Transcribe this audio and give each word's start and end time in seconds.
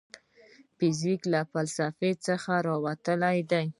فزیک 0.77 1.21
له 1.33 1.41
فلسفې 1.51 2.11
څخه 2.25 2.51
راوتلی 2.67 3.37
دی. 3.51 3.65